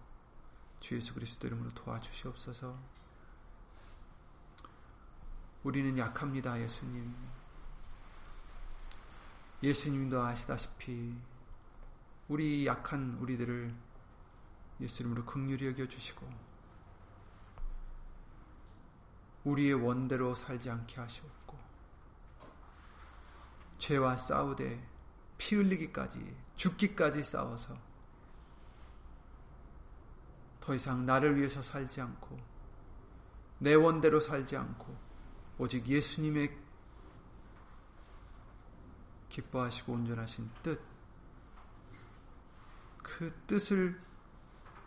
[0.80, 3.01] 주 예수 그리스도 이름으로 도와주시옵소서.
[5.64, 7.14] 우리는 약합니다, 예수님.
[9.62, 11.16] 예수님도 아시다시피
[12.28, 13.72] 우리 약한 우리들을
[14.80, 16.28] 예수 이름으로 긍휼히 여겨 주시고
[19.44, 21.58] 우리의 원대로 살지 않게 하시옵고
[23.78, 24.88] 죄와 싸우되
[25.38, 27.76] 피 흘리기까지 죽기까지 싸워서
[30.60, 32.38] 더 이상 나를 위해서 살지 않고
[33.58, 35.11] 내 원대로 살지 않고
[35.58, 36.58] 오직 예수님의
[39.28, 40.80] 기뻐하시고 온전하신 뜻,
[43.02, 44.00] 그 뜻을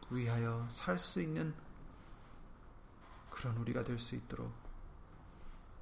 [0.09, 1.53] 위하여 살 수 있는
[3.31, 4.53] 그런 우리가 될 수 있도록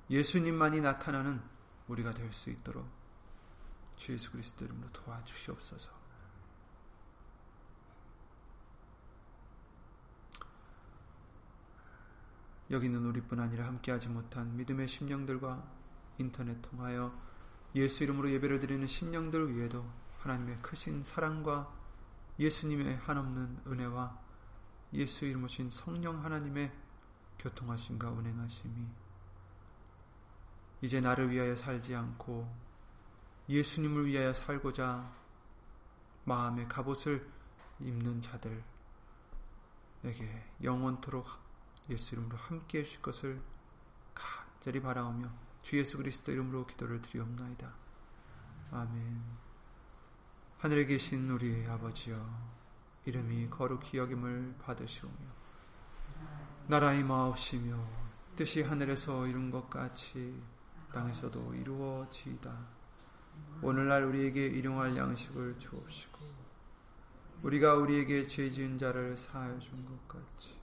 [0.10, 1.42] 예수님만이 나타나는
[1.88, 2.88] 우리가 될 수 있도록
[3.96, 6.03] 주 예수 그리스도 이름으로 도와주시옵소서.
[12.74, 15.64] 여기는 우리뿐 아니라 함께하지 못한 믿음의 심령들과
[16.18, 17.14] 인터넷 통하여
[17.76, 19.86] 예수 이름으로 예배를 드리는 심령들 위에도
[20.20, 21.72] 하나님의 크신 사랑과
[22.40, 24.20] 예수님의 한없는 은혜와
[24.94, 26.72] 예수 이름 오신 성령 하나님의
[27.38, 28.88] 교통하심과 운행하심이
[30.82, 32.52] 이제 나를 위하여 살지 않고
[33.50, 35.14] 예수님을 위하여 살고자
[36.24, 37.30] 마음의 갑옷을
[37.80, 38.64] 입는 자들에게
[40.64, 41.43] 영원토록
[41.90, 43.42] 예수 이름으로 함께 해주실 것을
[44.14, 45.30] 간절히 바라오며
[45.62, 47.74] 주 예수 그리스도 이름으로 기도를 드리옵나이다.
[48.72, 49.22] 아멘.
[50.60, 52.54] 하늘에 계신 우리 아버지여
[53.06, 55.16] 이름이 거룩히 여김을 받으시오며
[56.68, 57.78] 나라의 마옵시며
[58.36, 60.42] 뜻이 하늘에서 이룬 것 같이
[60.94, 62.84] 땅에서도 이루어지이다.
[63.62, 66.20] 오늘날 우리에게 일용할 양식을 주옵시고
[67.42, 70.63] 우리가 우리에게 죄 지은 자를 사하여 준 것 같이